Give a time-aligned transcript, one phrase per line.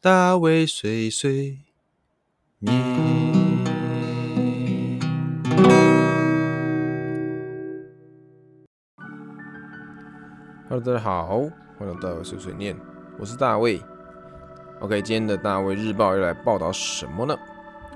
[0.00, 1.58] 大卫碎碎
[2.60, 2.72] 念。
[10.68, 11.40] Hello，大家好，
[11.76, 12.76] 欢迎来到碎碎念，
[13.18, 13.82] 我是大卫。
[14.78, 17.36] OK，今天的大卫日报要来报道什么呢？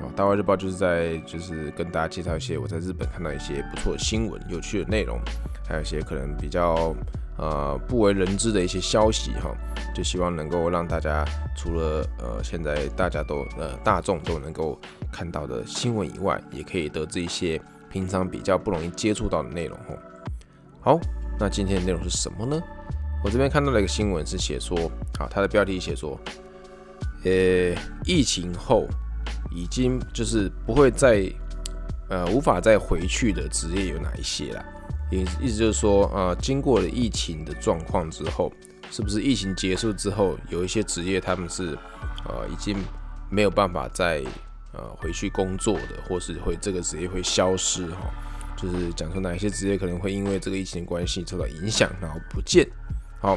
[0.00, 5.21] 哦，大卫日报就是在就是跟大家介绍一些我在日本看到一些不错的新闻、有趣的内容，
[5.69, 6.93] 还有一些可能比较
[7.43, 9.50] 呃不为人知的一些消息哈。
[9.95, 11.24] 就希望能够让大家
[11.56, 14.80] 除了呃现在大家都呃大众都能够
[15.12, 17.60] 看到的新闻以外，也可以得知一些
[17.91, 19.95] 平常比较不容易接触到的内容哈。
[20.80, 21.01] 好。
[21.41, 22.62] 那今天的内容是什么呢？
[23.24, 24.79] 我这边看到了一个新闻，是写说，
[25.18, 26.16] 好，它的标题写说，
[27.24, 28.87] 呃，疫情后
[29.51, 31.24] 已经就是不会再，
[32.10, 34.65] 呃，无法再回去的职业有哪一些啦？
[35.12, 38.52] 意意思就是说，呃，经过了疫情的状况之后，
[38.91, 41.77] 是不是疫情结束之后，有一些职业他们是，
[42.27, 42.77] 呃，已经
[43.30, 44.23] 没有办法再，
[44.73, 48.10] 呃，回去工作的，或是会这个职业会消失哈？
[48.57, 52.66] 就是讲说哪些职业可能会因为这个疫情关系受到影响，然后不见。
[53.21, 53.37] 好，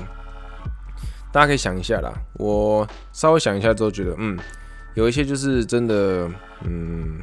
[1.32, 2.14] 大家可以想一下啦。
[2.36, 4.38] 我稍微想一下之后，觉得嗯，
[4.94, 6.30] 有一些就是真的，
[6.64, 7.20] 嗯，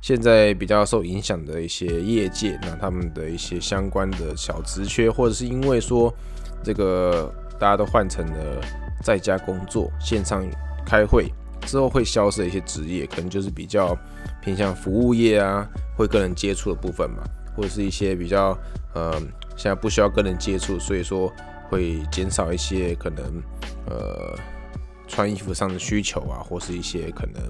[0.00, 6.12] 现在比较受影响的一些业界，那他们的一些相关的小职缺，或者是因为说
[6.62, 8.60] 这个大家都换成了
[9.02, 10.46] 在家工作、线上
[10.86, 11.32] 开会
[11.66, 13.96] 之后会消失的一些职业，可能就是比较
[14.42, 17.22] 偏向服务业啊，会跟人接触的部分嘛。
[17.56, 18.56] 或者是一些比较
[18.94, 19.12] 呃，
[19.56, 21.28] 现在不需要跟人接触，所以说
[21.68, 23.24] 会减少一些可能
[23.86, 24.38] 呃
[25.08, 27.42] 穿衣服上的需求啊，或是一些可能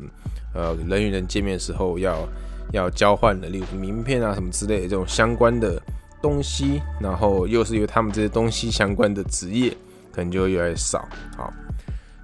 [0.55, 2.27] 呃人与人见面时候要
[2.73, 5.83] 要交换的，例如名片啊什么之类的这种相关的
[6.23, 9.77] 东西，然后又是由他们这些东西相关的职业，
[10.13, 11.07] 可能就会越来越少。
[11.37, 11.53] 好，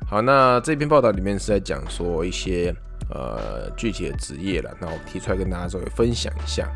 [0.08, 2.74] 好，那这篇报道里面是在讲说一些
[3.10, 6.68] 呃具体的职业了，那我提出来跟大家稍微分享一下。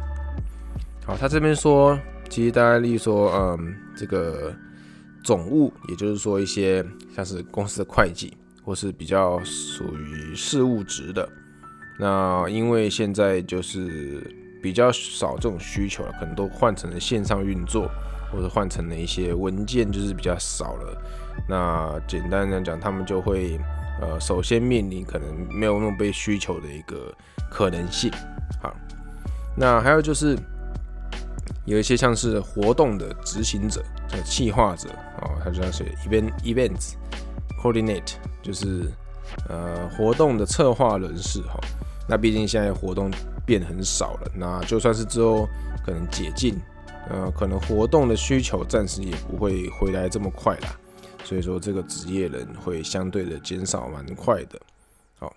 [1.04, 4.54] 好，他这边说，其实大家例如说，嗯，这个
[5.24, 6.84] 总务，也就是说一些
[7.16, 8.36] 像是公司的会计，
[8.68, 11.26] 或是比较属于事务职的，
[11.98, 14.22] 那因为现在就是
[14.62, 17.90] 比较少这种需求了，可能都换成了线上运作，
[18.30, 21.02] 或者换成了一些文件，就是比较少了。
[21.48, 23.58] 那简单来讲，他们就会
[24.02, 27.10] 呃，首先面临可能没有那么被需求的一个
[27.50, 28.12] 可能性。
[28.62, 28.76] 好，
[29.56, 30.36] 那还有就是。
[31.64, 34.88] 有一些像是活动的执行者、叫企划者
[35.20, 36.94] 啊，他就要写 event events
[37.60, 38.90] coordinate，就是
[39.48, 41.60] 呃活动的策划人士哈。
[42.08, 43.10] 那毕竟现在活动
[43.44, 45.46] 变很少了，那就算是之后
[45.84, 46.58] 可能解禁，
[47.10, 50.68] 呃，可能活动的需求暂时也不会回来这么快啦。
[51.24, 54.58] 所以说这个职业人会相对的减少蛮快的。
[55.18, 55.34] 好，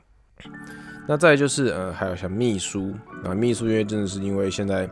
[1.07, 2.93] 那再就是呃还有像秘书
[3.25, 4.89] 啊，秘书因为真的是因为现在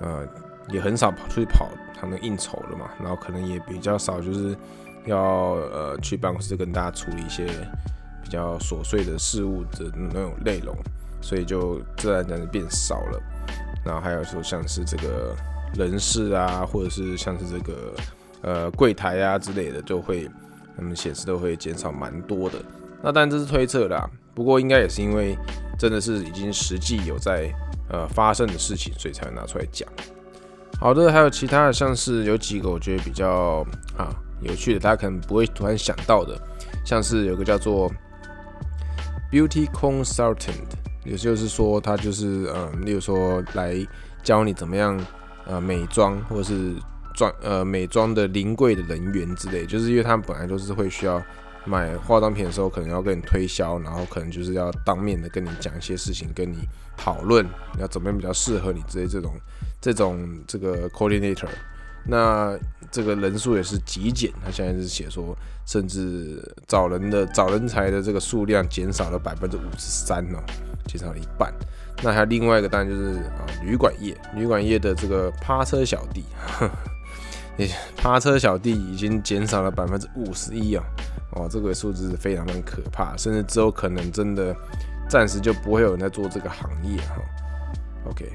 [0.00, 0.26] 呃。
[0.72, 4.56] 也很少跑出去跑他们应酬了嘛，然后可能也比较少，就是
[5.06, 7.46] 要呃去办公室跟大家处理一些
[8.24, 10.76] 比较琐碎的事物的那种内容，
[11.20, 13.22] 所以就自然而然变少了。
[13.84, 15.36] 然后还有说像是这个
[15.74, 17.94] 人事啊，或者是像是这个
[18.42, 20.30] 呃柜台啊之类的，就会
[20.76, 22.58] 他们显示都会减少蛮多的。
[23.02, 25.36] 那当然这是推测啦，不过应该也是因为
[25.78, 27.52] 真的是已经实际有在
[27.90, 29.88] 呃发生的事情，所以才会拿出来讲。
[30.82, 33.64] 好的，还有其他的，像是有几个我觉得比较
[33.96, 34.10] 啊
[34.40, 36.36] 有趣的，大家可能不会突然想到的，
[36.84, 37.88] 像是有个叫做
[39.30, 40.72] Beauty Consultant，
[41.04, 43.76] 也就是说他就是嗯，例如说来
[44.24, 44.98] 教你怎么样
[45.46, 46.74] 呃美妆或者是
[47.14, 51.22] 妆呃美妆的临柜的人员之类，就是因为他们本来都是会需要
[51.64, 56.58] 买化妆品的时候，可能要跟你推销，然后可能就是要当面的跟你讲一些事情，跟你
[56.96, 57.46] 讨论
[57.78, 59.34] 要怎么样比较适合你之类这种。
[59.80, 61.48] 这种这个 coordinator，
[62.06, 62.56] 那
[62.92, 64.30] 这个人数也是极简。
[64.44, 65.36] 他现在是写说，
[65.66, 70.38] 甚至找人的找人才的这个数量减少了百分之五十三哦，
[70.86, 71.52] 减少了一半。
[72.00, 76.22] 那还有另外一个，当然就是啊，旅馆业，旅馆业的这个趴车小弟，
[77.98, 80.84] 趴车小弟已经减少了百分之五十一啊，
[81.32, 84.54] 哦，这个数字是非常的可怕，甚至之后可能真的
[85.08, 87.16] 暂时就不会有人在做这个行业哈。
[88.06, 88.30] OK。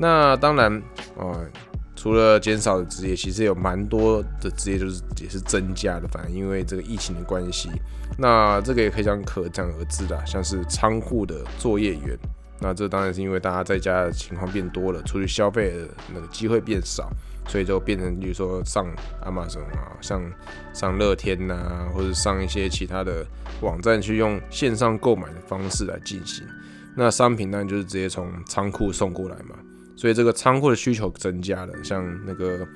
[0.00, 0.82] 那当然，
[1.16, 1.46] 呃，
[1.94, 6.08] 除了减少的职业，其实有蛮多的职业就是也是增加的。
[6.08, 7.70] 反正因为这个疫情的关系，
[8.18, 12.18] 那这个也可以讲可想而知的，像是仓库的作业员。
[12.58, 17.10] 那这当然是因为大家在家的情况变多了，出去消费的那个机会变少，
[17.46, 18.86] 所以就变成比如说上
[19.24, 20.32] 亚马逊啊，上
[20.72, 23.26] 上乐天呐，或者上一些其他的
[23.60, 26.46] 网站去用线上购买的方式来进行。
[26.94, 29.56] 那商品当然就是直接从仓库送过来嘛，
[29.96, 32.66] 所以这个仓库的需求增加了，像那个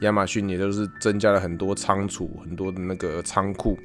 [0.00, 3.78] 亚马逊也都是增加了很多仓储，很多的那个仓库。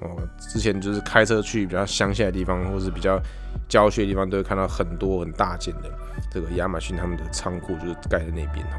[0.00, 3.18] 哦，之前就是开车去比较乡下的地方，或是比较
[3.66, 5.90] 郊区的地方，都会看到很多很大件的
[6.30, 8.78] 这个亚马逊他们的仓库，就是盖在那边哈。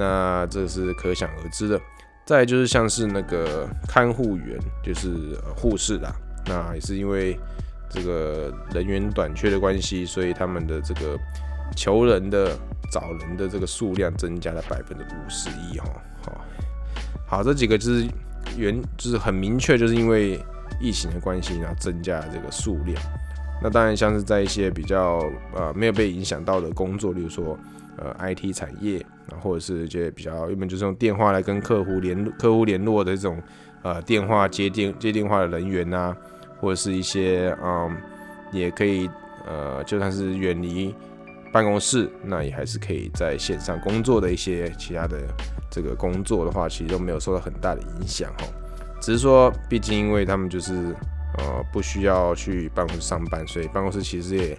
[0.00, 1.78] 那这是可想而知的。
[2.24, 6.10] 再就是像是那个看护员，就是护士啦，
[6.46, 7.38] 那也是因为
[7.90, 11.18] 这个人员短缺的关系，所以他们的这个
[11.76, 12.56] 求人的
[12.90, 15.86] 找人的这个数量增加了百分之五十一哈。
[16.24, 16.40] 好，
[17.26, 18.08] 好，这几个就是。
[18.56, 20.42] 原就是很明确，就是因为
[20.80, 23.00] 疫情的关系，然后增加了这个数量。
[23.62, 25.22] 那当然，像是在一些比较
[25.54, 27.58] 呃没有被影响到的工作，例如说
[27.96, 28.98] 呃 IT 产业，
[29.30, 33.42] 啊或者是一些比较原本就是用电话来跟客户联客户联络的这种
[33.82, 36.16] 呃电话接电接电话的人员呐，
[36.58, 37.96] 或者是一些嗯
[38.52, 39.08] 也可以
[39.46, 40.94] 呃就算是远离
[41.52, 45.18] 办公室，那也还是可以在线上工作的一些其他的。
[45.72, 48.44] 这个工作的话，其实都没有受到很大的影响哈，
[49.00, 50.92] 只是说，毕竟因为他们就是
[51.38, 54.58] 呃不需要去办公室上班，所以办公室其实也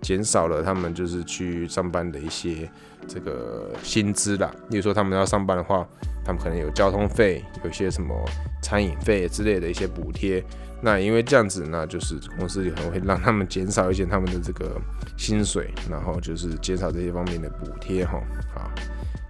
[0.00, 2.68] 减少了他们就是去上班的一些
[3.06, 4.50] 这个薪资啦。
[4.70, 5.86] 例如说，他们要上班的话，
[6.24, 8.14] 他们可能有交通费，有些什么
[8.62, 10.42] 餐饮费之类的一些补贴。
[10.80, 14.80] 那因为这样子，那就是公司可能会让他们减少一些他们的这个
[15.16, 18.18] 薪水，然后就是减少这些方面的补贴哈。
[18.54, 18.70] 啊。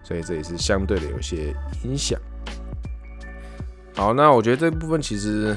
[0.05, 2.19] 所以这也是相对的有些影响。
[3.95, 5.57] 好，那我觉得这部分其实，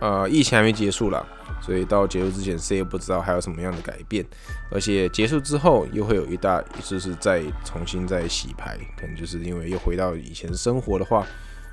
[0.00, 1.24] 呃，疫情还没结束啦，
[1.62, 4.24] 所以到结束之前，谁也不知道还有什么样的改变。
[4.70, 11.26] 而且结束之后，又会有一大就是再重新再洗牌，可能就是因为又回到以前生活的话，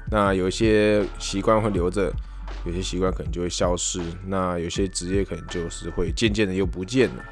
[0.09, 2.13] 那有一些习惯会留着，
[2.65, 7.23] 有些习惯可能就会消失，那有些职业可能就是会渐渐的又不见了，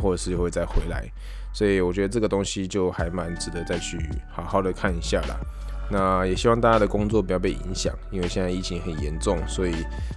[0.00, 1.10] 或者是又会再回来。
[1.52, 3.98] 所以我觉得这个东西就还蛮值得再去
[4.30, 5.40] 好好的看一下啦。
[5.90, 9.74] 那也希望大家的工作不要被影响，因为现在疫情很严重，所以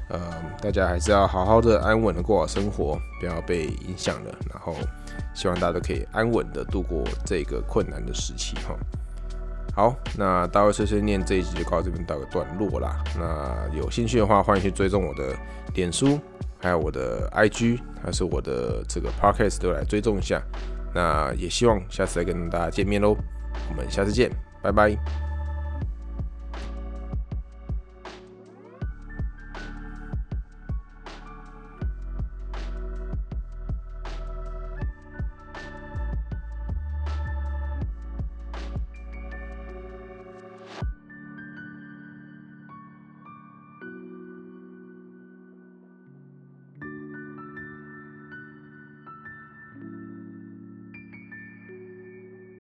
[0.09, 0.19] 呃
[0.61, 4.31] 大家还是要好好的安稳的过好生活，不要被影响了。
[4.49, 4.75] 然后
[5.35, 8.75] 希望大家都可以安稳的度过这个困难的时期哈。
[9.75, 13.03] 好，那大卫碎碎念这一集就到这边到个段落啦。
[13.15, 15.35] 那有兴趣的话，欢迎去追踪我的
[15.75, 16.19] 脸书，
[16.59, 20.41] 还有我的 IG，还是我的这个 Podcast 都来追踪一下。
[20.95, 23.15] 那也希望下次再跟大家见面喽，
[23.69, 24.31] 我们下次见，
[24.63, 25.26] 拜拜。